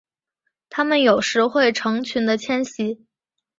[0.71, 3.05] 它们有时会成群的迁徙。